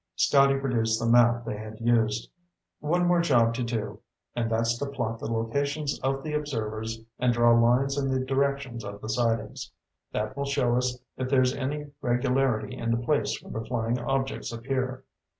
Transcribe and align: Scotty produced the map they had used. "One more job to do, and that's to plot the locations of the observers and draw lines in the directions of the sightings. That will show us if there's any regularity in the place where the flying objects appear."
Scotty 0.15 0.57
produced 0.59 0.99
the 0.99 1.05
map 1.05 1.45
they 1.45 1.57
had 1.59 1.79
used. 1.79 2.31
"One 2.79 3.05
more 3.05 3.21
job 3.21 3.53
to 3.53 3.63
do, 3.63 3.99
and 4.35 4.49
that's 4.49 4.75
to 4.79 4.87
plot 4.87 5.19
the 5.19 5.31
locations 5.31 5.99
of 5.99 6.23
the 6.23 6.33
observers 6.33 7.03
and 7.19 7.31
draw 7.31 7.51
lines 7.53 7.99
in 7.99 8.09
the 8.09 8.19
directions 8.25 8.83
of 8.83 8.99
the 8.99 9.09
sightings. 9.09 9.71
That 10.11 10.35
will 10.35 10.45
show 10.45 10.75
us 10.75 10.97
if 11.17 11.29
there's 11.29 11.53
any 11.53 11.91
regularity 12.01 12.75
in 12.75 12.89
the 12.89 12.97
place 13.05 13.39
where 13.43 13.53
the 13.61 13.67
flying 13.67 13.99
objects 13.99 14.51
appear." 14.51 15.03